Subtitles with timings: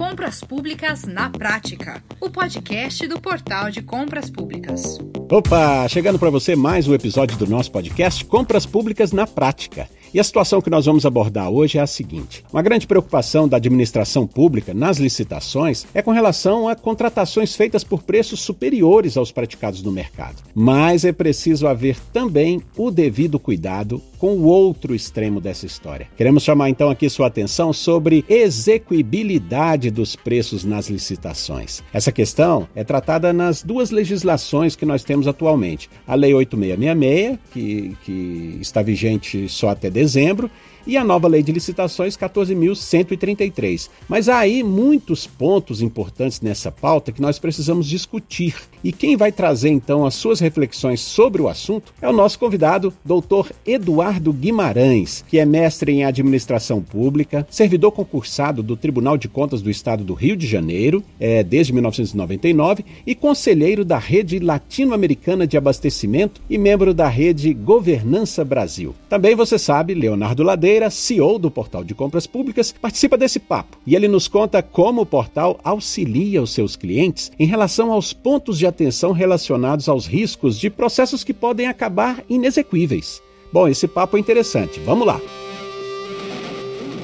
[0.00, 4.98] Compras Públicas na Prática, o podcast do Portal de Compras Públicas.
[5.30, 9.90] Opa, chegando para você mais um episódio do nosso podcast Compras Públicas na Prática.
[10.14, 13.58] E a situação que nós vamos abordar hoje é a seguinte: uma grande preocupação da
[13.58, 19.82] administração pública nas licitações é com relação a contratações feitas por preços superiores aos praticados
[19.82, 20.42] no mercado.
[20.54, 26.06] Mas é preciso haver também o devido cuidado com o outro extremo dessa história.
[26.14, 31.82] Queremos chamar então aqui sua atenção sobre execuibilidade dos preços nas licitações.
[31.90, 37.96] Essa questão é tratada nas duas legislações que nós temos atualmente: a Lei 8666, que,
[38.04, 40.50] que está vigente só até dezembro,
[40.86, 43.90] e a nova lei de licitações 14.133.
[44.08, 48.54] Mas há aí muitos pontos importantes nessa pauta que nós precisamos discutir.
[48.82, 52.92] E quem vai trazer então as suas reflexões sobre o assunto é o nosso convidado,
[53.04, 53.52] Dr.
[53.66, 59.70] Eduardo Guimarães, que é mestre em administração pública, servidor concursado do Tribunal de Contas do
[59.70, 66.40] Estado do Rio de Janeiro é, desde 1999 e conselheiro da Rede Latino-Americana de Abastecimento
[66.48, 68.94] e membro da Rede Governança Brasil.
[69.08, 73.94] Também você sabe, Leonardo Ladeira CEO do Portal de Compras Públicas, participa desse papo e
[73.94, 78.66] ele nos conta como o portal auxilia os seus clientes em relação aos pontos de
[78.66, 83.20] atenção relacionados aos riscos de processos que podem acabar inexequíveis.
[83.52, 84.78] Bom, esse papo é interessante.
[84.80, 85.20] Vamos lá.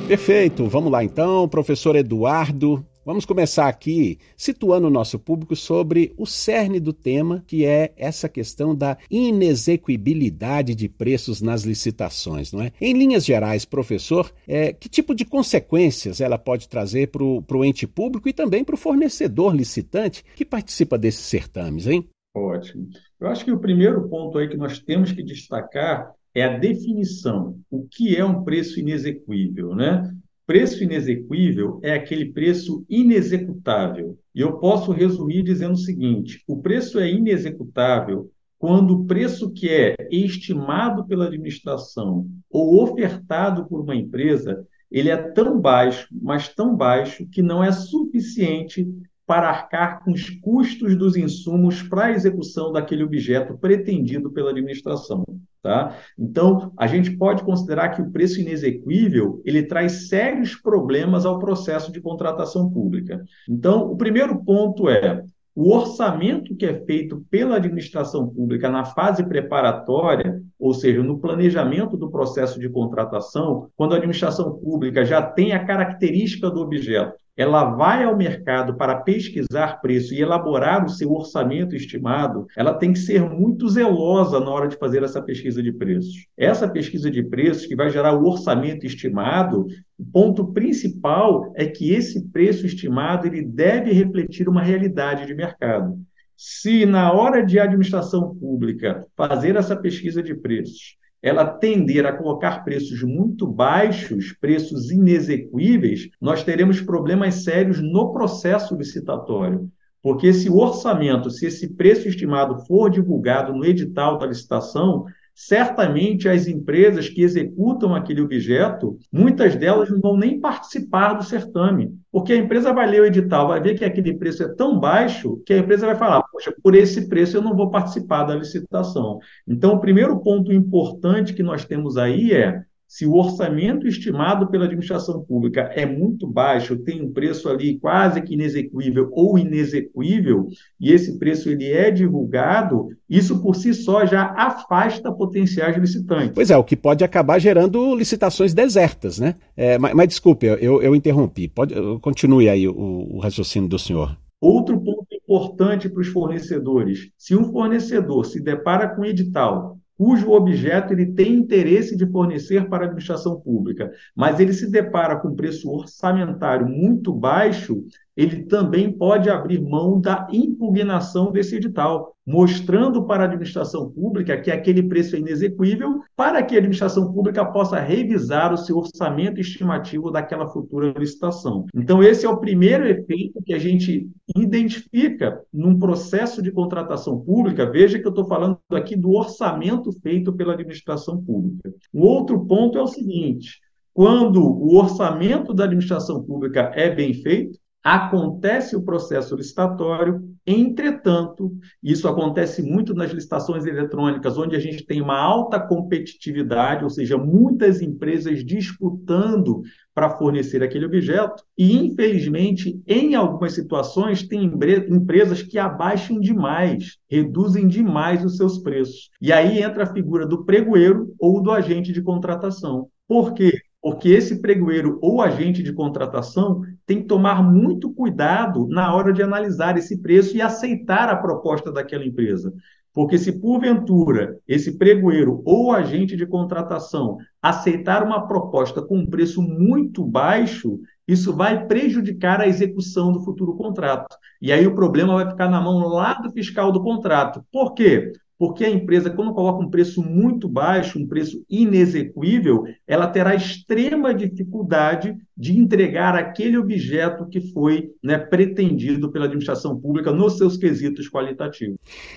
[0.07, 2.85] Perfeito, vamos lá então, professor Eduardo.
[3.07, 8.29] Vamos começar aqui situando o nosso público sobre o cerne do tema, que é essa
[8.29, 12.73] questão da inexequibilidade de preços nas licitações, não é?
[12.81, 17.87] Em linhas gerais, professor, é, que tipo de consequências ela pode trazer para o ente
[17.87, 22.09] público e também para o fornecedor licitante que participa desses certames, hein?
[22.34, 22.89] Ótimo.
[23.21, 27.57] Eu acho que o primeiro ponto aí que nós temos que destacar é a definição.
[27.71, 30.12] O que é um preço inexequível, né?
[30.47, 34.17] Preço inexequível é aquele preço inexecutável.
[34.33, 39.69] E eu posso resumir dizendo o seguinte: o preço é inexecutável quando o preço que
[39.69, 46.75] é estimado pela administração ou ofertado por uma empresa, ele é tão baixo, mas tão
[46.75, 48.89] baixo que não é suficiente
[49.26, 55.25] para arcar com os custos dos insumos para a execução daquele objeto pretendido pela administração.
[55.62, 55.97] Tá?
[56.16, 61.91] Então, a gente pode considerar que o preço inexequível ele traz sérios problemas ao processo
[61.91, 63.25] de contratação pública.
[63.48, 65.25] Então, o primeiro ponto é
[65.56, 71.97] o orçamento que é feito pela administração pública na fase preparatória, ou seja, no planejamento
[71.97, 77.65] do processo de contratação, quando a administração pública já tem a característica do objeto, ela
[77.65, 82.99] vai ao mercado para pesquisar preço e elaborar o seu orçamento estimado, ela tem que
[82.99, 86.27] ser muito zelosa na hora de fazer essa pesquisa de preços.
[86.37, 89.67] Essa pesquisa de preços que vai gerar o orçamento estimado,
[89.99, 95.99] o ponto principal é que esse preço estimado ele deve refletir uma realidade de mercado.
[96.37, 102.62] Se na hora de administração pública fazer essa pesquisa de preços, ela tender a colocar
[102.65, 109.71] preços muito baixos, preços inexequíveis, nós teremos problemas sérios no processo licitatório.
[110.03, 115.05] Porque se o orçamento, se esse preço estimado for divulgado no edital da licitação,
[115.37, 121.95] certamente as empresas que executam aquele objeto, muitas delas não vão nem participar do certame,
[122.11, 125.43] porque a empresa vai ler o edital, vai ver que aquele preço é tão baixo
[125.45, 129.19] que a empresa vai falar: poxa, por esse preço eu não vou participar da licitação.
[129.47, 134.65] Então, o primeiro ponto importante que nós temos aí é se o orçamento estimado pela
[134.65, 140.49] administração pública é muito baixo, tem um preço ali quase que inexequível ou inexequível,
[140.81, 146.33] e esse preço ele é divulgado, isso por si só já afasta potenciais licitantes.
[146.35, 149.35] Pois é, o que pode acabar gerando licitações desertas, né?
[149.57, 151.49] É, mas, mas, desculpe, eu, eu interrompi.
[151.49, 154.17] Pode, continue aí o, o raciocínio do senhor.
[154.41, 160.31] Outro ponto importante para os fornecedores: se um fornecedor se depara com um edital cujo
[160.31, 165.34] objeto ele tem interesse de fornecer para a administração pública, mas ele se depara com
[165.34, 167.83] preço orçamentário muito baixo,
[168.16, 174.50] ele também pode abrir mão da impugnação desse edital, mostrando para a administração pública que
[174.50, 180.11] aquele preço é inexequível, para que a administração pública possa revisar o seu orçamento estimativo
[180.11, 181.67] daquela futura licitação.
[181.75, 187.70] Então, esse é o primeiro efeito que a gente identifica num processo de contratação pública.
[187.70, 191.70] Veja que eu estou falando aqui do orçamento feito pela administração pública.
[191.93, 193.61] O outro ponto é o seguinte:
[193.93, 202.09] quando o orçamento da administração pública é bem feito, acontece o processo licitatório, entretanto, isso
[202.09, 207.81] acontece muito nas licitações eletrônicas, onde a gente tem uma alta competitividade, ou seja, muitas
[207.81, 209.62] empresas disputando
[209.94, 217.69] para fornecer aquele objeto, e infelizmente, em algumas situações, tem empresas que abaixam demais, reduzem
[217.69, 219.11] demais os seus preços.
[219.23, 222.89] E aí entra a figura do pregoeiro ou do agente de contratação.
[223.06, 223.53] Por quê?
[223.81, 229.23] Porque esse pregoeiro ou agente de contratação tem que tomar muito cuidado na hora de
[229.23, 232.55] analisar esse preço e aceitar a proposta daquela empresa.
[232.93, 239.43] Porque se porventura esse pregoeiro ou agente de contratação aceitar uma proposta com um preço
[239.43, 244.17] muito baixo, isso vai prejudicar a execução do futuro contrato.
[244.41, 247.44] E aí o problema vai ficar na mão lá do fiscal do contrato.
[247.53, 248.12] Por quê?
[248.38, 254.15] Porque a empresa, quando coloca um preço muito baixo, um preço inexequível, ela terá extrema
[254.15, 261.11] dificuldade de entregar aquele objeto que foi né, pretendido pela administração pública nos seus quesitos
[261.11, 261.77] qualitativos.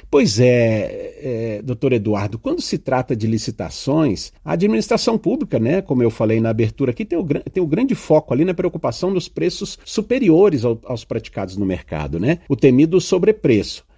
[0.10, 6.01] Pois é, é, doutor Eduardo, quando se trata de licitações, a administração pública, né, como
[6.01, 9.27] eu falei na abertura aqui, tem o, tem o grande foco ali na preocupação dos
[9.27, 12.39] preços superiores ao, aos praticados no mercado, né?
[12.48, 13.88] O temido sobrepreço.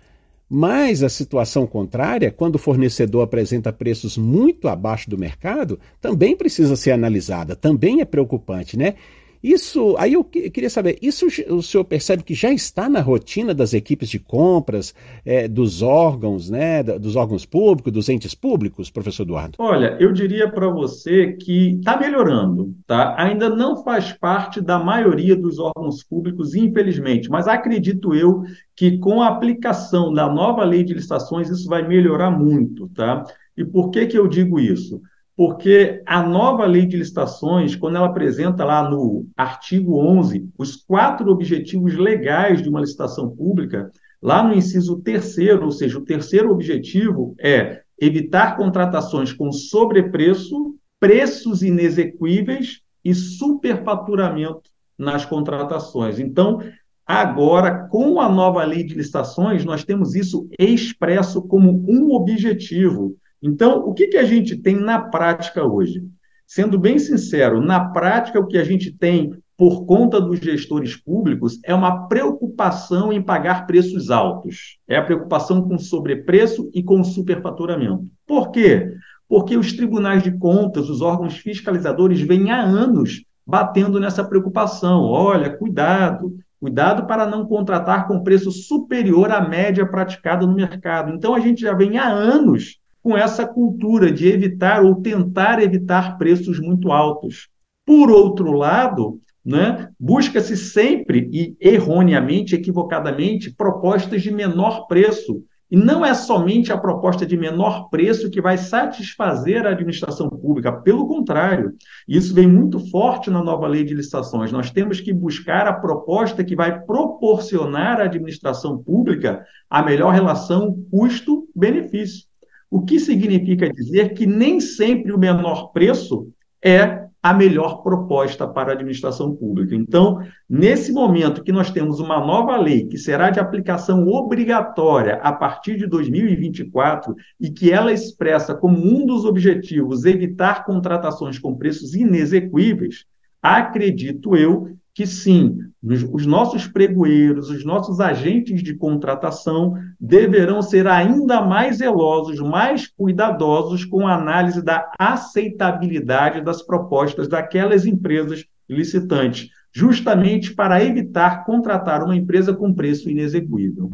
[0.54, 6.76] Mas a situação contrária, quando o fornecedor apresenta preços muito abaixo do mercado, também precisa
[6.76, 8.96] ser analisada, também é preocupante, né?
[9.44, 13.74] Isso, aí eu queria saber, isso o senhor percebe que já está na rotina das
[13.74, 14.94] equipes de compras,
[15.26, 19.56] é, dos órgãos, né, dos órgãos públicos, dos entes públicos, professor Eduardo?
[19.58, 23.16] Olha, eu diria para você que está melhorando, tá?
[23.18, 28.44] Ainda não faz parte da maioria dos órgãos públicos, infelizmente, mas acredito eu
[28.76, 33.24] que com a aplicação da nova lei de licitações isso vai melhorar muito, tá?
[33.58, 35.02] E por que que eu digo isso?
[35.36, 41.32] Porque a nova lei de licitações, quando ela apresenta lá no artigo 11 os quatro
[41.32, 43.90] objetivos legais de uma licitação pública,
[44.22, 51.64] lá no inciso terceiro, ou seja, o terceiro objetivo é evitar contratações com sobrepreço, preços
[51.64, 56.20] inexequíveis e superfaturamento nas contratações.
[56.20, 56.62] Então,
[57.06, 63.80] agora, com a nova lei de licitações, nós temos isso expresso como um objetivo então,
[63.80, 66.04] o que, que a gente tem na prática hoje?
[66.46, 71.60] Sendo bem sincero, na prática, o que a gente tem por conta dos gestores públicos
[71.64, 74.78] é uma preocupação em pagar preços altos.
[74.88, 78.06] É a preocupação com sobrepreço e com superfaturamento.
[78.28, 78.92] Por quê?
[79.30, 85.04] Porque os tribunais de contas, os órgãos fiscalizadores, vêm há anos batendo nessa preocupação.
[85.04, 91.12] Olha, cuidado, cuidado para não contratar com preço superior à média praticada no mercado.
[91.12, 96.18] Então, a gente já vem há anos com essa cultura de evitar ou tentar evitar
[96.18, 97.50] preços muito altos.
[97.86, 105.44] Por outro lado, né, busca-se sempre e erroneamente, equivocadamente, propostas de menor preço.
[105.70, 110.70] E não é somente a proposta de menor preço que vai satisfazer a administração pública,
[110.70, 111.74] pelo contrário,
[112.06, 114.52] isso vem muito forte na nova lei de licitações.
[114.52, 120.76] Nós temos que buscar a proposta que vai proporcionar à administração pública a melhor relação
[120.92, 122.31] custo-benefício.
[122.72, 126.32] O que significa dizer que nem sempre o menor preço
[126.64, 129.76] é a melhor proposta para a administração pública.
[129.76, 135.32] Então, nesse momento que nós temos uma nova lei que será de aplicação obrigatória a
[135.32, 141.94] partir de 2024 e que ela expressa como um dos objetivos evitar contratações com preços
[141.94, 143.06] inexequíveis,
[143.42, 151.42] acredito eu que sim, os nossos pregoeiros, os nossos agentes de contratação deverão ser ainda
[151.42, 160.54] mais zelosos, mais cuidadosos com a análise da aceitabilidade das propostas daquelas empresas licitantes, justamente
[160.54, 163.90] para evitar contratar uma empresa com preço inexeguível.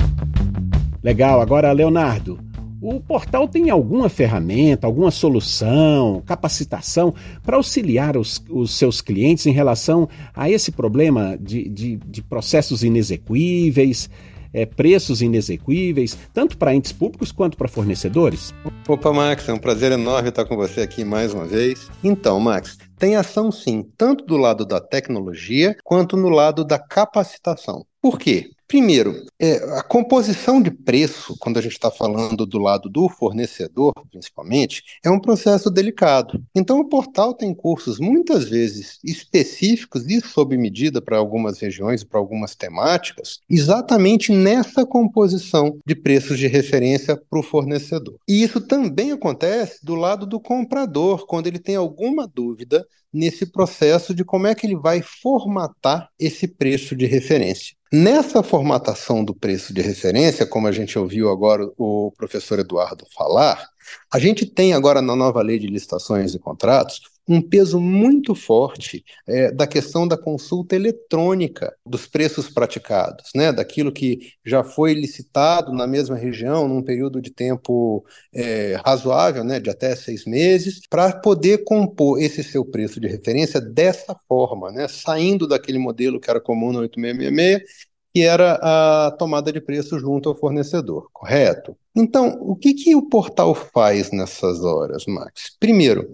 [1.03, 1.39] Legal.
[1.39, 2.39] Agora, Leonardo,
[2.81, 9.51] o portal tem alguma ferramenta, alguma solução, capacitação para auxiliar os, os, seus clientes em
[9.51, 14.09] relação a esse problema de, de, de processos inexequíveis,
[14.53, 18.53] é, preços inexequíveis, tanto para entes públicos quanto para fornecedores?
[18.87, 21.89] Opa, Max, é um prazer enorme estar com você aqui mais uma vez.
[22.03, 27.85] Então, Max, tem ação sim, tanto do lado da tecnologia quanto no lado da capacitação.
[28.01, 28.49] Por quê?
[28.67, 33.93] Primeiro, é, a composição de preço, quando a gente está falando do lado do fornecedor,
[34.11, 36.43] principalmente, é um processo delicado.
[36.53, 42.19] Então, o portal tem cursos muitas vezes específicos e sob medida para algumas regiões para
[42.19, 48.19] algumas temáticas, exatamente nessa composição de preços de referência para o fornecedor.
[48.27, 54.13] E isso também acontece do lado do comprador, quando ele tem alguma dúvida nesse processo
[54.13, 57.75] de como é que ele vai formatar esse preço de referência.
[57.91, 63.69] Nessa formatação do preço de referência, como a gente ouviu agora o professor Eduardo falar,
[64.11, 69.03] a gente tem agora na nova lei de licitações e contratos um peso muito forte
[69.27, 75.73] é, da questão da consulta eletrônica dos preços praticados, né, daquilo que já foi licitado
[75.73, 81.13] na mesma região num período de tempo é, razoável, né, de até seis meses, para
[81.13, 86.39] poder compor esse seu preço de referência dessa forma, né, saindo daquele modelo que era
[86.39, 91.77] comum no 8666 que era a tomada de preço junto ao fornecedor, correto?
[91.95, 95.55] Então, o que, que o portal faz nessas horas, Max?
[95.59, 96.07] Primeiro,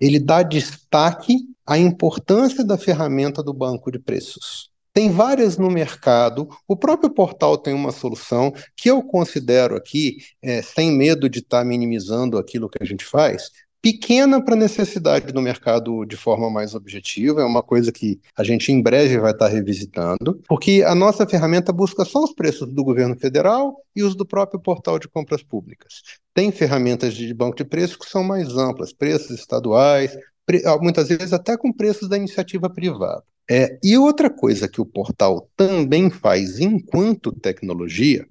[0.00, 4.70] ele dá destaque à importância da ferramenta do banco de preços.
[4.92, 10.62] Tem várias no mercado, o próprio portal tem uma solução que eu considero aqui, é,
[10.62, 13.50] sem medo de estar tá minimizando aquilo que a gente faz,
[13.82, 18.44] pequena para a necessidade do mercado de forma mais objetiva, é uma coisa que a
[18.44, 22.84] gente em breve vai estar revisitando, porque a nossa ferramenta busca só os preços do
[22.84, 26.02] governo federal e os do próprio portal de compras públicas.
[26.34, 31.08] Tem ferramentas de banco de preços que são mais amplas, preços estaduais, pre ah, muitas
[31.08, 33.22] vezes até com preços da iniciativa privada.
[33.48, 38.24] É, e outra coisa que o portal também faz enquanto tecnologia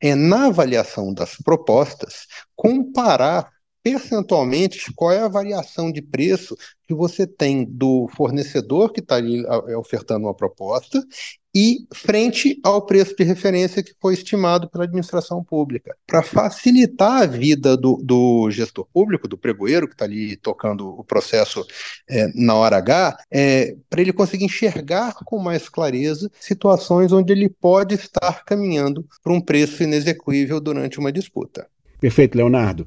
[0.00, 3.53] é, na avaliação das propostas, comparar
[3.84, 6.56] percentualmente qual é a variação de preço
[6.88, 11.04] que você tem do fornecedor que está ali é, ofertando uma proposta
[11.54, 17.26] e frente ao preço de referência que foi estimado pela administração pública, para facilitar a
[17.26, 21.64] vida do, do, gestor público, do pregoeiro que está ali tocando o processo
[22.08, 27.48] é, na hora H, é, para ele conseguir enxergar com mais clareza situações onde ele
[27.48, 31.68] pode estar caminhando para um preço inexequível durante uma disputa.
[32.00, 32.84] Perfeito, Leonardo.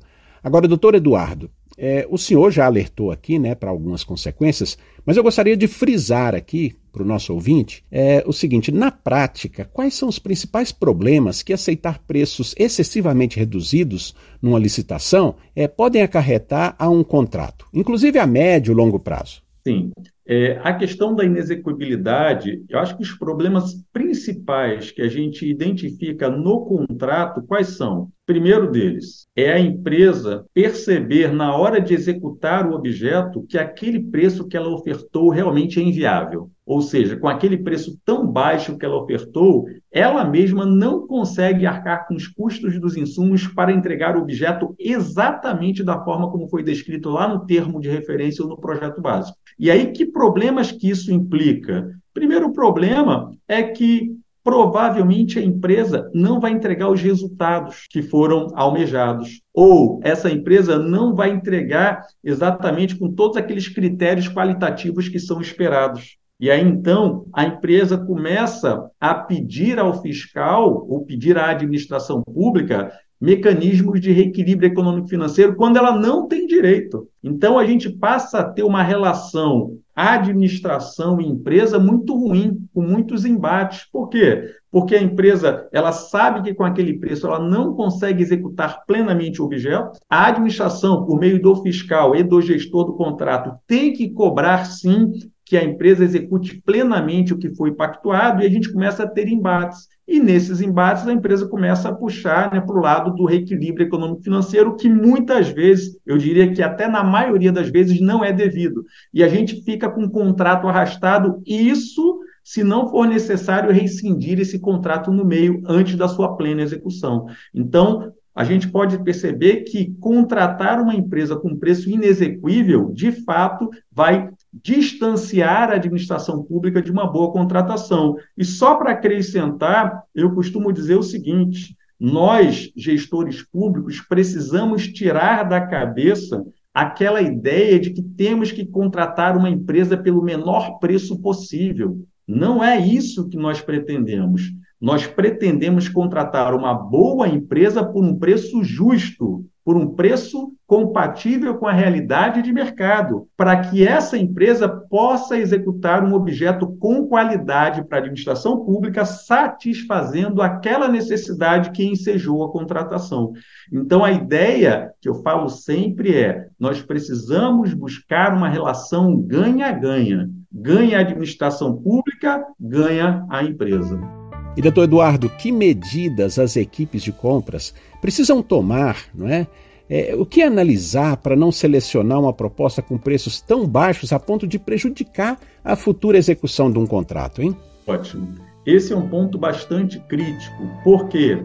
[0.47, 5.23] Agora, doutor Eduardo, é, o senhor já alertou aqui né, para algumas consequências, mas eu
[5.23, 10.07] gostaria de frisar aqui para o nosso ouvinte é, o seguinte: na prática, quais são
[10.07, 17.03] os principais problemas que aceitar preços excessivamente reduzidos numa licitação é, podem acarretar a um
[17.03, 19.41] contrato, inclusive a médio e longo prazo?
[19.67, 19.91] Sim.
[20.25, 26.29] É, a questão da inexecuibilidade, eu acho que os problemas principais que a gente identifica
[26.29, 28.09] no contrato, quais são?
[28.27, 34.46] Primeiro deles é a empresa perceber na hora de executar o objeto que aquele preço
[34.50, 36.51] que ela ofertou realmente é inviável.
[36.65, 42.05] Ou seja, com aquele preço tão baixo que ela ofertou, ela mesma não consegue arcar
[42.05, 47.10] com os custos dos insumos para entregar o objeto exatamente da forma como foi descrito
[47.10, 49.38] lá no termo de referência ou no projeto básico.
[49.57, 51.98] E aí, que problemas que isso implica?
[52.13, 59.41] Primeiro problema é que provavelmente a empresa não vai entregar os resultados que foram almejados.
[59.53, 66.15] Ou essa empresa não vai entregar exatamente com todos aqueles critérios qualitativos que são esperados.
[66.39, 72.89] E aí, então, a empresa começa a pedir ao fiscal ou pedir à administração pública
[73.19, 77.09] mecanismos de reequilíbrio econômico-financeiro quando ela não tem direito.
[77.21, 83.25] Então, a gente passa a ter uma relação administração e empresa muito ruim, com muitos
[83.25, 83.89] embates.
[83.91, 84.53] Por quê?
[84.69, 89.45] Porque a empresa ela sabe que com aquele preço ela não consegue executar plenamente o
[89.45, 89.99] objeto.
[90.07, 95.11] A administração, por meio do fiscal e do gestor do contrato, tem que cobrar sim
[95.43, 99.27] que a empresa execute plenamente o que foi pactuado e a gente começa a ter
[99.27, 99.87] embates.
[100.07, 104.77] E nesses embates, a empresa começa a puxar né, para o lado do reequilíbrio econômico-financeiro,
[104.77, 108.85] que muitas vezes, eu diria que até na maioria das vezes, não é devido.
[109.13, 114.57] E a gente fica com um contrato arrastado, isso se não for necessário rescindir esse
[114.57, 117.25] contrato no meio antes da sua plena execução.
[117.53, 124.29] Então, a gente pode perceber que contratar uma empresa com preço inexequível, de fato, vai
[124.63, 128.15] distanciar a administração pública de uma boa contratação.
[128.37, 135.61] E só para acrescentar, eu costumo dizer o seguinte: nós, gestores públicos, precisamos tirar da
[135.61, 142.05] cabeça aquela ideia de que temos que contratar uma empresa pelo menor preço possível.
[142.27, 144.51] Não é isso que nós pretendemos.
[144.79, 151.67] Nós pretendemos contratar uma boa empresa por um preço justo, por um preço compatível com
[151.67, 157.97] a realidade de mercado, para que essa empresa possa executar um objeto com qualidade para
[157.97, 163.33] a administração pública, satisfazendo aquela necessidade que ensejou a contratação.
[163.69, 170.29] Então, a ideia que eu falo sempre é: nós precisamos buscar uma relação ganha-ganha.
[170.50, 174.16] Ganha a administração pública, ganha a empresa.
[174.57, 179.45] E, doutor Eduardo, que medidas as equipes de compras precisam tomar, não é?
[179.87, 184.47] é o que analisar para não selecionar uma proposta com preços tão baixos a ponto
[184.47, 187.55] de prejudicar a futura execução de um contrato, hein?
[187.85, 188.33] Ótimo.
[188.65, 191.37] Esse é um ponto bastante crítico, porque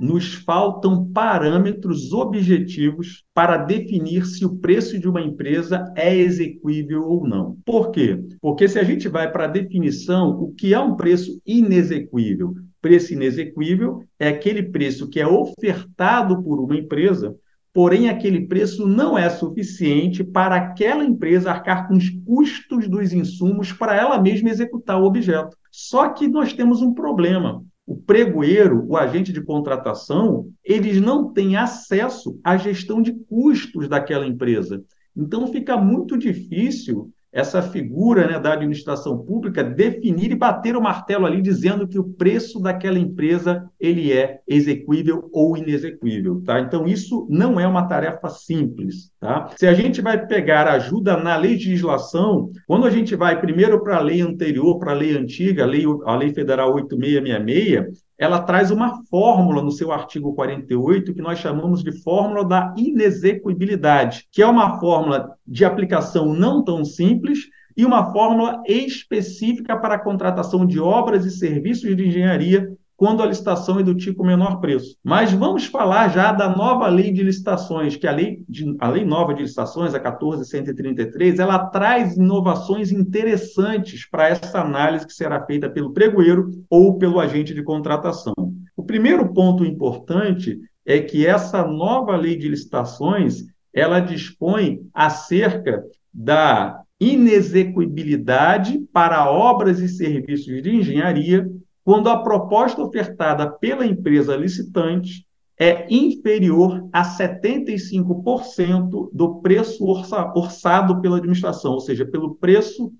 [0.00, 7.28] nos faltam parâmetros objetivos para definir se o preço de uma empresa é execuível ou
[7.28, 7.58] não.
[7.66, 8.18] Por quê?
[8.40, 12.54] Porque se a gente vai para a definição, o que é um preço inexequível?
[12.80, 17.36] Preço inexequível é aquele preço que é ofertado por uma empresa,
[17.70, 23.70] porém aquele preço não é suficiente para aquela empresa arcar com os custos dos insumos
[23.70, 25.54] para ela mesma executar o objeto.
[25.70, 31.56] Só que nós temos um problema o pregoeiro, o agente de contratação, eles não têm
[31.56, 34.84] acesso à gestão de custos daquela empresa.
[35.16, 41.26] Então fica muito difícil essa figura né, da administração pública definir e bater o martelo
[41.26, 46.60] ali dizendo que o preço daquela empresa ele é execuível ou inexecuível, tá?
[46.60, 49.50] Então isso não é uma tarefa simples, tá?
[49.56, 54.02] Se a gente vai pegar ajuda na legislação, quando a gente vai primeiro para a
[54.02, 59.02] lei anterior, para a lei antiga, a lei, a lei federal 8666, ela traz uma
[59.04, 64.78] fórmula no seu artigo 48 que nós chamamos de fórmula da inexecuibilidade, que é uma
[64.78, 71.24] fórmula de aplicação não tão simples e uma fórmula específica para a contratação de obras
[71.24, 72.70] e serviços de engenharia
[73.00, 74.94] quando a licitação é do tipo menor preço.
[75.02, 79.06] Mas vamos falar já da nova lei de licitações, que a lei, de, a lei
[79.06, 85.70] nova de licitações, a 14133, ela traz inovações interessantes para essa análise que será feita
[85.70, 88.34] pelo pregoeiro ou pelo agente de contratação.
[88.76, 96.82] O primeiro ponto importante é que essa nova lei de licitações, ela dispõe acerca da
[97.00, 101.48] inexecuibilidade para obras e serviços de engenharia
[101.84, 105.26] quando a proposta ofertada pela empresa licitante
[105.58, 112.92] é inferior a 75% do preço orça, orçado pela administração, ou seja, pelo preço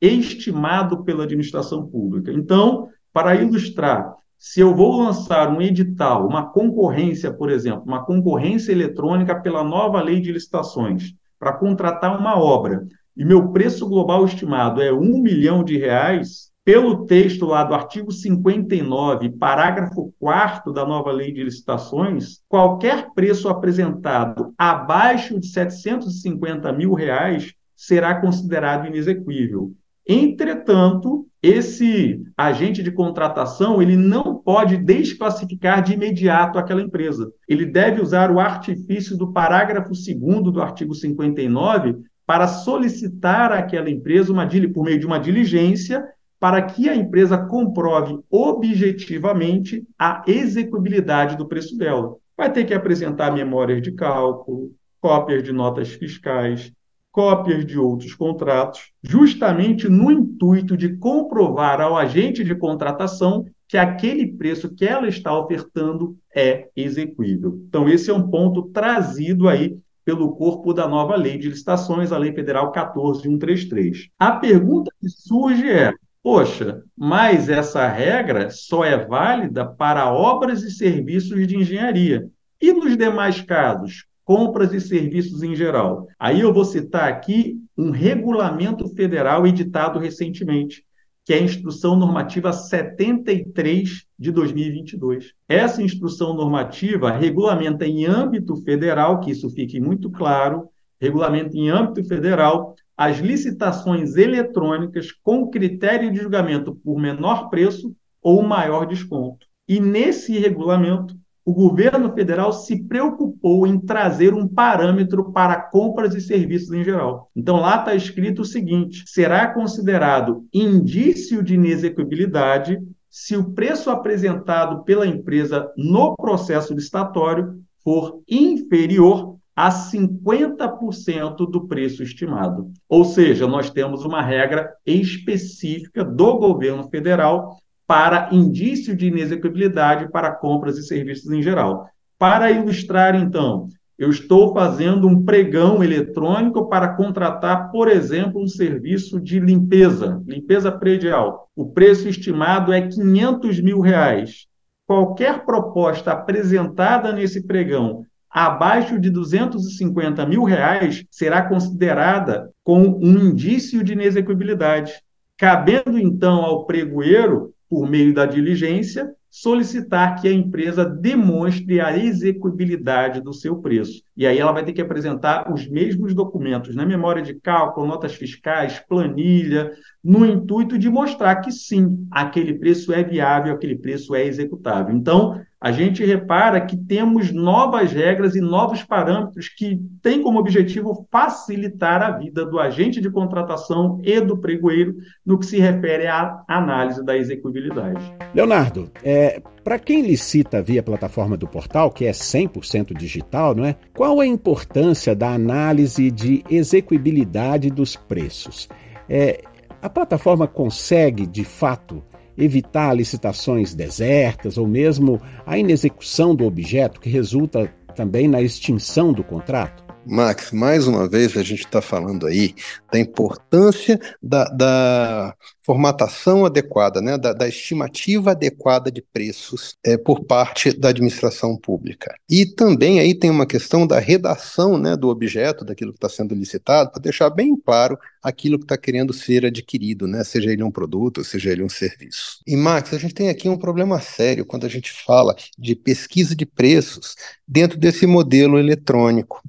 [0.00, 2.32] estimado pela administração pública.
[2.32, 8.72] Então, para ilustrar, se eu vou lançar um edital, uma concorrência, por exemplo, uma concorrência
[8.72, 14.80] eletrônica pela nova lei de licitações, para contratar uma obra, e meu preço global estimado
[14.80, 21.10] é um milhão de reais, pelo texto lá do artigo 59, parágrafo 4 da nova
[21.10, 29.72] lei de licitações, qualquer preço apresentado abaixo de 750 mil reais será considerado inexequível.
[30.06, 37.32] Entretanto, esse agente de contratação ele não pode desclassificar de imediato aquela empresa.
[37.48, 44.32] Ele deve usar o artifício do parágrafo 2 do artigo 59 para solicitar àquela empresa,
[44.32, 46.06] uma, por meio de uma diligência,
[46.40, 52.16] para que a empresa comprove objetivamente a execuibilidade do preço dela.
[52.36, 56.72] Vai ter que apresentar memórias de cálculo, cópias de notas fiscais,
[57.12, 64.26] cópias de outros contratos, justamente no intuito de comprovar ao agente de contratação que aquele
[64.26, 67.60] preço que ela está ofertando é execuível.
[67.68, 72.18] Então, esse é um ponto trazido aí pelo corpo da nova lei de licitações, a
[72.18, 74.08] Lei Federal 14133.
[74.18, 80.70] A pergunta que surge é: Poxa, mas essa regra só é válida para obras e
[80.70, 82.28] serviços de engenharia.
[82.60, 86.06] E nos demais casos, compras e serviços em geral?
[86.18, 90.84] Aí eu vou citar aqui um regulamento federal editado recentemente,
[91.24, 95.32] que é a Instrução Normativa 73 de 2022.
[95.48, 100.68] Essa instrução normativa regulamenta em âmbito federal, que isso fique muito claro,
[101.00, 108.42] regulamenta em âmbito federal as licitações eletrônicas com critério de julgamento por menor preço ou
[108.42, 109.46] maior desconto.
[109.66, 116.20] E nesse regulamento, o governo federal se preocupou em trazer um parâmetro para compras e
[116.20, 117.30] serviços em geral.
[117.34, 124.84] Então, lá está escrito o seguinte: será considerado indício de inexecuibilidade se o preço apresentado
[124.84, 132.70] pela empresa no processo licitatório for inferior a 50% do preço estimado.
[132.88, 140.32] Ou seja, nós temos uma regra específica do governo federal para indício de inexecuibilidade para
[140.32, 141.86] compras e serviços em geral.
[142.18, 143.68] Para ilustrar, então,
[144.00, 150.72] eu estou fazendo um pregão eletrônico para contratar, por exemplo, um serviço de limpeza, limpeza
[150.72, 151.50] predial.
[151.54, 154.46] O preço estimado é 500 mil reais.
[154.86, 163.82] Qualquer proposta apresentada nesse pregão abaixo de 250 mil reais será considerada com um indício
[163.82, 164.92] de inexequibilidade,
[165.36, 173.20] cabendo então ao pregoeiro, por meio da diligência, solicitar que a empresa demonstre a execuibilidade
[173.20, 174.02] do seu preço.
[174.16, 176.88] E aí ela vai ter que apresentar os mesmos documentos, na né?
[176.88, 179.70] memória de cálculo, notas fiscais, planilha,
[180.02, 184.94] no intuito de mostrar que sim, aquele preço é viável, aquele preço é executável.
[184.94, 191.06] Então, a gente repara que temos novas regras e novos parâmetros que têm como objetivo
[191.12, 196.42] facilitar a vida do agente de contratação e do pregoeiro no que se refere à
[196.48, 198.00] análise da execuibilidade.
[198.34, 203.76] Leonardo, é, para quem licita via plataforma do portal, que é 100% digital, não é?
[203.94, 208.66] qual a importância da análise de execuibilidade dos preços?
[209.06, 209.42] É,
[209.82, 212.02] a plataforma consegue, de fato,
[212.40, 219.22] evitar licitações desertas ou mesmo a inexecução do objeto, que resulta também na extinção do
[219.22, 219.89] contrato?
[220.06, 222.54] Max, mais uma vez a gente está falando aí
[222.92, 230.24] da importância da, da formatação adequada, né, da, da, estimativa adequada de preços é, por
[230.24, 232.14] parte da administração pública.
[232.28, 236.34] E também aí tem uma questão da redação né, do objeto, daquilo que está sendo
[236.34, 240.72] licitado, para deixar bem claro aquilo que está querendo ser adquirido, né, seja ele um
[240.72, 242.40] produto, seja ele um serviço.
[242.46, 246.34] E, Max, a gente tem aqui um problema sério quando a gente fala de pesquisa
[246.34, 247.14] de preços
[247.46, 249.40] dentro desse modelo eletrônico.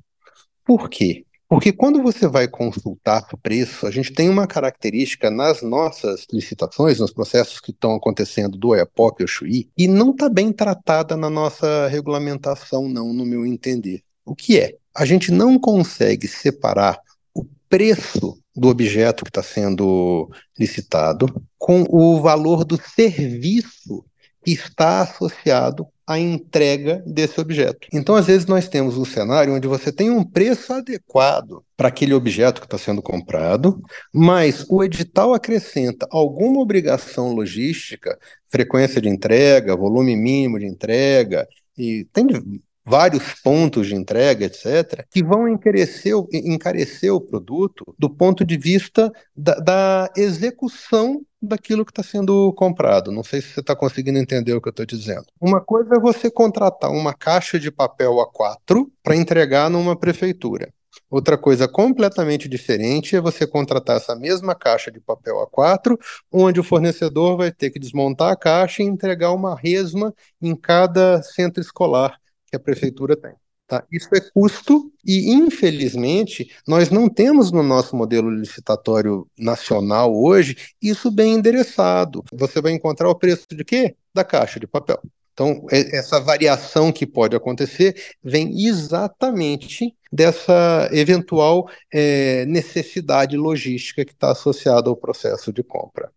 [0.72, 1.26] Por quê?
[1.50, 7.12] Porque quando você vai consultar preço, a gente tem uma característica nas nossas licitações, nos
[7.12, 11.30] processos que estão acontecendo do EPOC e o Chuí, e não está bem tratada na
[11.30, 14.02] nossa regulamentação, não, no meu entender.
[14.24, 14.78] O que é?
[14.96, 17.02] A gente não consegue separar
[17.34, 21.26] o preço do objeto que está sendo licitado
[21.58, 24.06] com o valor do serviço
[24.42, 27.88] que está associado a entrega desse objeto.
[27.92, 32.14] Então, às vezes, nós temos um cenário onde você tem um preço adequado para aquele
[32.14, 33.82] objeto que está sendo comprado,
[34.14, 41.48] mas o edital acrescenta alguma obrigação logística, frequência de entrega, volume mínimo de entrega,
[41.78, 42.28] e tem
[42.86, 49.12] vários pontos de entrega, etc., que vão encarecer, encarecer o produto do ponto de vista
[49.36, 53.12] da, da execução daquilo que está sendo comprado.
[53.12, 55.26] Não sei se você está conseguindo entender o que eu estou dizendo.
[55.40, 60.72] Uma coisa é você contratar uma caixa de papel A4 para entregar numa prefeitura.
[61.10, 65.98] Outra coisa completamente diferente é você contratar essa mesma caixa de papel A4,
[66.32, 71.22] onde o fornecedor vai ter que desmontar a caixa e entregar uma resma em cada
[71.22, 73.34] centro escolar que a prefeitura tem.
[73.72, 73.86] Tá?
[73.90, 81.10] Isso é custo e, infelizmente, nós não temos no nosso modelo licitatório nacional hoje isso
[81.10, 82.22] bem endereçado.
[82.34, 83.96] Você vai encontrar o preço de quê?
[84.14, 85.02] Da caixa de papel.
[85.32, 94.32] Então, essa variação que pode acontecer vem exatamente dessa eventual é, necessidade logística que está
[94.32, 96.12] associada ao processo de compra.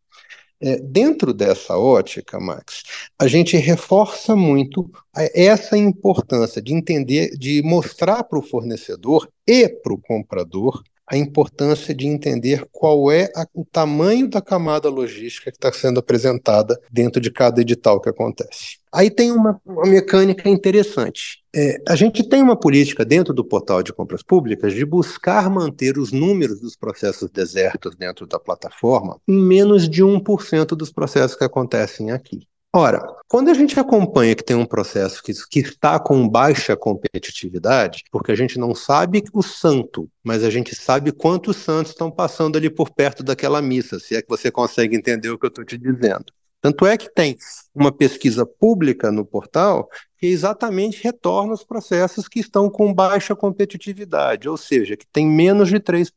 [0.66, 2.85] É, dentro dessa ótica, Max,
[3.18, 9.92] a gente reforça muito essa importância de entender, de mostrar para o fornecedor e para
[9.92, 15.57] o comprador a importância de entender qual é a, o tamanho da camada logística que
[15.57, 18.79] está sendo apresentada dentro de cada edital que acontece.
[18.93, 21.43] Aí tem uma, uma mecânica interessante.
[21.55, 25.99] É, a gente tem uma política dentro do portal de compras públicas de buscar manter
[25.99, 31.45] os números dos processos desertos dentro da plataforma em menos de 1% dos processos que
[31.45, 32.47] acontecem aqui.
[32.77, 38.03] Ora, quando a gente acompanha que tem um processo que, que, está com baixa competitividade,
[38.11, 42.57] porque a gente não sabe o santo, mas a gente sabe quantos santos estão passando
[42.57, 45.65] ali por perto daquela missa, se é que você consegue entender o que eu estou
[45.65, 46.25] te dizendo.
[46.61, 47.37] Tanto é que tem
[47.73, 54.49] uma pesquisa pública no portal que exatamente retorna os processos que estão com baixa competitividade,
[54.49, 56.13] ou seja, que tem menos de três,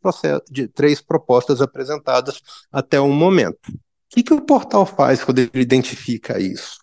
[0.50, 2.42] de três propostas apresentadas
[2.72, 3.72] até o momento.
[4.10, 6.78] O que, que o portal faz quando ele identifica isso?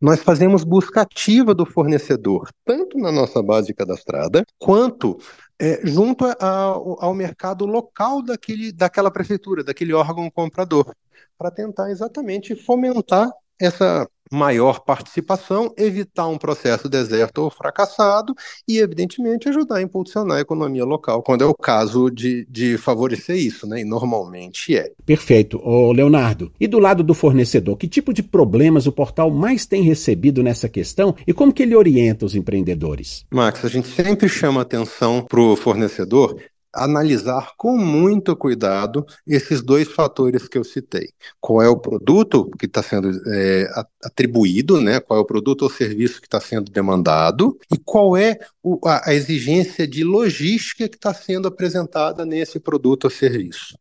[0.00, 5.18] Nós fazemos busca ativa do fornecedor, tanto na nossa base cadastrada, quanto
[5.58, 10.94] é, junto a, ao mercado local daquele, daquela prefeitura, daquele órgão comprador,
[11.38, 18.34] para tentar exatamente fomentar essa maior participação, evitar um processo deserto ou fracassado
[18.66, 23.36] e, evidentemente, ajudar a impulsionar a economia local, quando é o caso de, de favorecer
[23.36, 23.80] isso, né?
[23.80, 24.90] E normalmente é.
[25.04, 25.60] Perfeito.
[25.62, 29.82] Ô, Leonardo, e do lado do fornecedor, que tipo de problemas o portal mais tem
[29.82, 33.24] recebido nessa questão e como que ele orienta os empreendedores?
[33.30, 36.36] Max, a gente sempre chama atenção para o fornecedor
[36.76, 41.10] analisar com muito cuidado esses dois fatores que eu citei.
[41.40, 43.68] Qual é o produto que está sendo é,
[44.04, 45.00] atribuído, né?
[45.00, 49.10] qual é o produto ou serviço que está sendo demandado, e qual é o, a,
[49.10, 53.76] a exigência de logística que está sendo apresentada nesse produto ou serviço.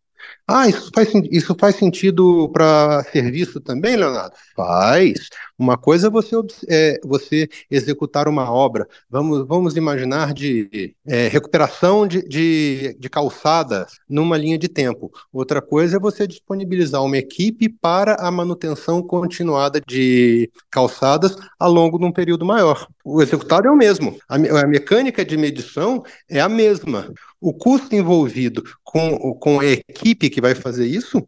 [0.47, 4.35] Ah, isso faz, isso faz sentido para serviço também, Leonardo?
[4.55, 5.29] Faz.
[5.57, 6.35] Uma coisa é você,
[6.67, 13.93] é, você executar uma obra, vamos, vamos imaginar de é, recuperação de, de, de calçadas
[14.07, 15.11] numa linha de tempo.
[15.31, 21.97] Outra coisa é você disponibilizar uma equipe para a manutenção continuada de calçadas ao longo
[21.97, 22.87] de um período maior.
[23.03, 27.13] O executado é o mesmo, a, a mecânica de medição é a mesma.
[27.39, 31.25] O custo envolvido com, com a equipe que vai fazer isso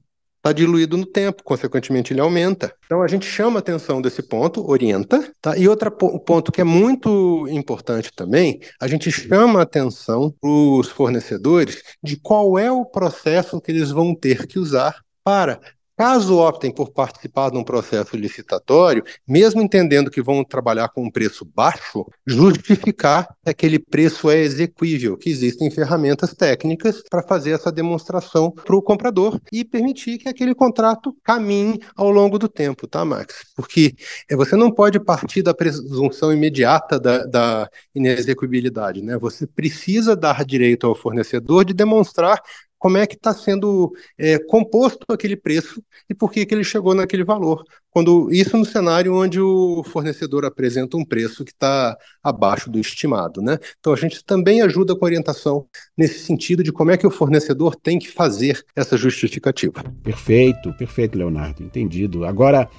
[0.48, 2.74] está diluído no tempo, consequentemente ele aumenta.
[2.86, 5.58] Então a gente chama atenção desse ponto, orienta, tá?
[5.58, 11.84] E outro ponto que é muito importante também, a gente chama atenção para os fornecedores
[12.02, 15.60] de qual é o processo que eles vão ter que usar para
[15.98, 21.10] Caso optem por participar de um processo licitatório, mesmo entendendo que vão trabalhar com um
[21.10, 27.72] preço baixo, justificar que aquele preço é exequível, que existem ferramentas técnicas para fazer essa
[27.72, 33.04] demonstração para o comprador e permitir que aquele contrato caminhe ao longo do tempo, tá,
[33.04, 33.48] Max?
[33.56, 33.96] Porque
[34.30, 39.18] é, você não pode partir da presunção imediata da, da inexequibilidade, né?
[39.18, 42.40] Você precisa dar direito ao fornecedor de demonstrar
[42.78, 46.94] como é que está sendo é, composto aquele preço e por que, que ele chegou
[46.94, 47.64] naquele valor.
[47.90, 53.42] Quando isso no cenário onde o fornecedor apresenta um preço que está abaixo do estimado,
[53.42, 53.58] né?
[53.80, 55.66] Então a gente também ajuda com orientação
[55.98, 59.84] nesse sentido de como é que o fornecedor tem que fazer essa justificativa.
[60.04, 62.24] Perfeito, perfeito, Leonardo, entendido.
[62.24, 62.70] Agora,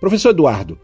[0.00, 0.78] professor Eduardo,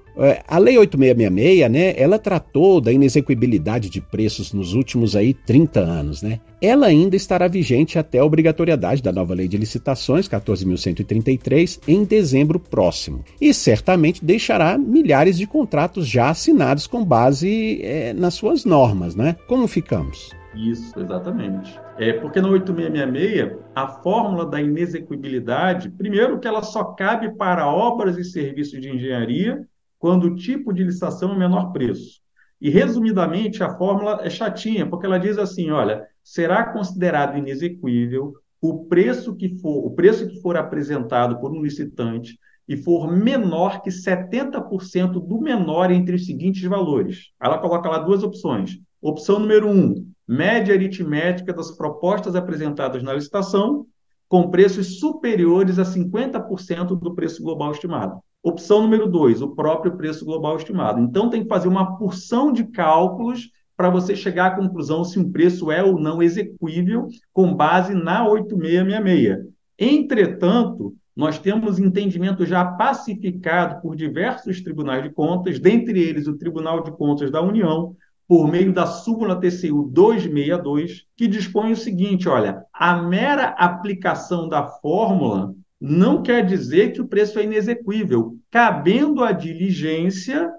[0.46, 6.22] a Lei 8666, né, ela tratou da inexequibilidade de preços nos últimos aí 30 anos,
[6.22, 6.40] né?
[6.62, 12.59] Ela ainda estará vigente até a obrigatoriedade da nova Lei de Licitações, 14.133, em dezembro
[12.59, 13.24] próximo.
[13.40, 19.37] E certamente deixará milhares de contratos já assinados com base é, nas suas normas, né?
[19.46, 20.31] Como ficamos?
[20.55, 21.79] Isso, exatamente.
[21.98, 28.16] É porque no 8666, a fórmula da inexequibilidade, primeiro que ela só cabe para obras
[28.16, 29.66] e serviços de engenharia
[30.05, 32.21] quando o tipo de licitação é menor preço.
[32.61, 38.85] E, resumidamente, a fórmula é chatinha, porque ela diz assim: olha, será considerado inexequível o
[38.85, 42.38] preço que for, o preço que for apresentado por um licitante
[42.69, 47.31] e for menor que 70% do menor entre os seguintes valores.
[47.43, 48.79] Ela coloca lá duas opções.
[49.01, 53.87] Opção número um, média aritmética das propostas apresentadas na licitação,
[54.29, 58.21] com preços superiores a 50% do preço global estimado.
[58.44, 61.00] Opção número dois, o próprio preço global estimado.
[61.00, 65.33] Então, tem que fazer uma porção de cálculos para você chegar à conclusão se um
[65.33, 69.46] preço é ou não execuível com base na 8666.
[69.78, 76.83] Entretanto, nós temos entendimento já pacificado por diversos tribunais de contas, dentre eles o Tribunal
[76.83, 77.96] de Contas da União,
[78.28, 84.66] por meio da súmula TCU 262, que dispõe o seguinte: olha, a mera aplicação da
[84.66, 85.54] fórmula
[85.87, 90.51] não quer dizer que o preço é inexequível, cabendo a diligência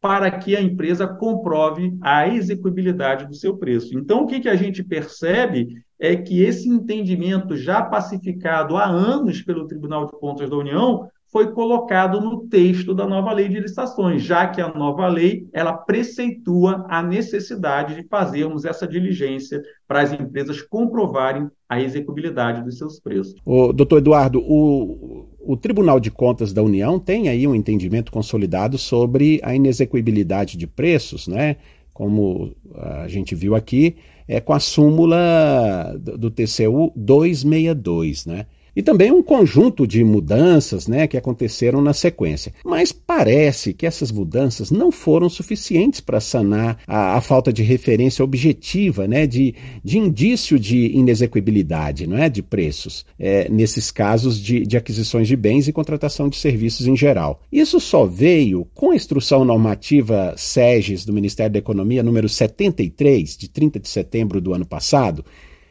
[0.00, 3.96] para que a empresa comprove a execuibilidade do seu preço.
[3.96, 9.40] Então, o que, que a gente percebe é que esse entendimento já pacificado há anos
[9.42, 14.22] pelo Tribunal de Contas da União foi colocado no texto da nova lei de licitações,
[14.22, 20.12] já que a nova lei ela preceitua a necessidade de fazermos essa diligência para as
[20.12, 23.34] empresas comprovarem a execuibilidade dos seus preços.
[23.44, 28.78] O doutor Eduardo, o, o Tribunal de Contas da União tem aí um entendimento consolidado
[28.78, 31.56] sobre a inexecuibilidade de preços, né?
[31.92, 38.46] Como a gente viu aqui, é com a súmula do TCU 262, né?
[38.74, 42.52] E também um conjunto de mudanças né, que aconteceram na sequência.
[42.64, 48.24] Mas parece que essas mudanças não foram suficientes para sanar a, a, falta de referência
[48.24, 54.66] objetiva, né, de, de indício de inexequibilidade não é, de preços, é, nesses casos de,
[54.66, 57.40] de aquisições de bens e contratação de serviços em geral.
[57.50, 63.48] Isso só veio com a instrução normativa SEGES do Ministério da Economia número 73, de
[63.48, 65.24] 30 de setembro do ano passado.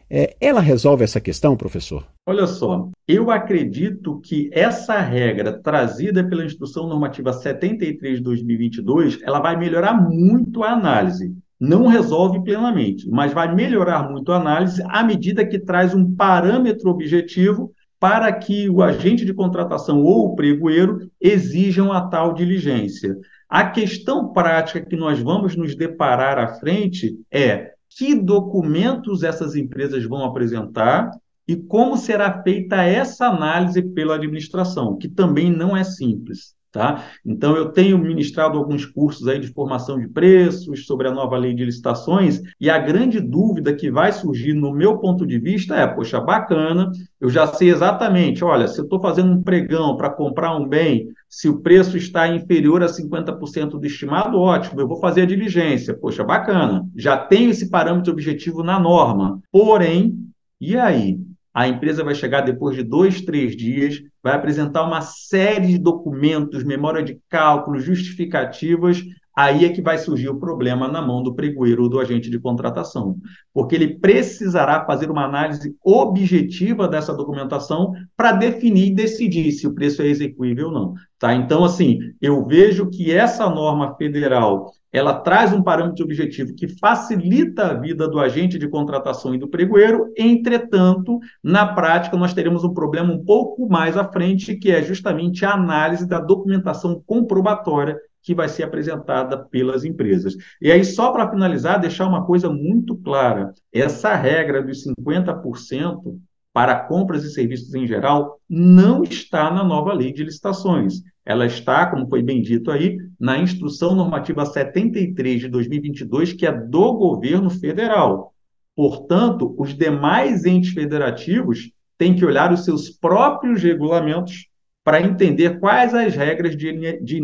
[0.09, 2.05] É, ela resolve essa questão, professor?
[2.25, 9.41] Olha só, eu acredito que essa regra trazida pela Instrução Normativa 73 de 2022, ela
[9.41, 11.35] vai melhorar muito a análise.
[11.59, 16.89] Não resolve plenamente, mas vai melhorar muito a análise à medida que traz um parâmetro
[16.89, 23.17] objetivo para que o agente de contratação ou o pregoeiro exijam a tal diligência.
[23.49, 30.05] A questão prática que nós vamos nos deparar à frente é que documentos essas empresas
[30.05, 31.11] vão apresentar
[31.47, 36.53] e como será feita essa análise pela administração, que também não é simples.
[36.73, 37.03] Tá?
[37.23, 41.53] Então, eu tenho ministrado alguns cursos aí de formação de preços sobre a nova lei
[41.53, 45.85] de licitações, e a grande dúvida que vai surgir, no meu ponto de vista, é:
[45.85, 46.89] poxa, bacana,
[47.21, 51.09] eu já sei exatamente, olha, se eu estou fazendo um pregão para comprar um bem,
[51.29, 55.93] se o preço está inferior a 50% do estimado, ótimo, eu vou fazer a diligência,
[55.93, 59.39] poxa, bacana, já tenho esse parâmetro objetivo na norma.
[59.51, 60.17] Porém,
[60.59, 61.19] e aí?
[61.53, 66.63] A empresa vai chegar depois de dois, três dias, vai apresentar uma série de documentos,
[66.63, 69.03] memória de cálculo, justificativas.
[69.35, 72.39] Aí é que vai surgir o problema na mão do pregoeiro ou do agente de
[72.39, 73.17] contratação,
[73.51, 79.73] porque ele precisará fazer uma análise objetiva dessa documentação para definir e decidir se o
[79.73, 80.93] preço é execuível ou não.
[81.17, 81.33] Tá?
[81.33, 87.71] Então, assim, eu vejo que essa norma federal ela traz um parâmetro objetivo que facilita
[87.71, 92.75] a vida do agente de contratação e do pregoeiro, entretanto, na prática, nós teremos um
[92.75, 98.33] problema um pouco mais à frente, que é justamente a análise da documentação comprobatória que
[98.33, 100.35] vai ser apresentada pelas empresas.
[100.61, 106.17] E aí, só para finalizar, deixar uma coisa muito clara: essa regra dos 50%
[106.53, 111.01] para compras e serviços em geral não está na nova lei de licitações.
[111.25, 116.51] Ela está, como foi bem dito aí, na Instrução Normativa 73 de 2022, que é
[116.51, 118.33] do governo federal.
[118.75, 124.47] Portanto, os demais entes federativos têm que olhar os seus próprios regulamentos
[124.83, 127.21] para entender quais as regras de, de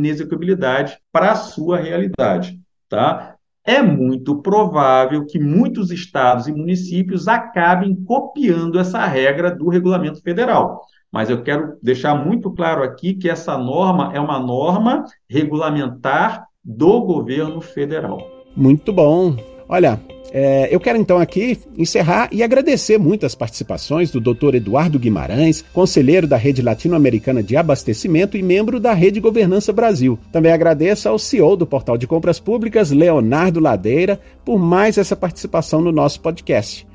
[1.12, 2.60] para a sua realidade.
[2.88, 3.36] Tá?
[3.66, 10.82] É muito provável que muitos estados e municípios acabem copiando essa regra do regulamento federal.
[11.12, 17.02] Mas eu quero deixar muito claro aqui que essa norma é uma norma regulamentar do
[17.02, 18.20] governo federal.
[18.56, 19.36] Muito bom.
[19.68, 20.00] Olha,
[20.32, 24.56] é, eu quero então aqui encerrar e agradecer muito as participações do Dr.
[24.56, 30.20] Eduardo Guimarães, conselheiro da Rede Latino-Americana de Abastecimento e membro da Rede Governança Brasil.
[30.32, 35.82] Também agradeço ao CEO do Portal de Compras Públicas, Leonardo Ladeira, por mais essa participação
[35.82, 36.89] no nosso podcast.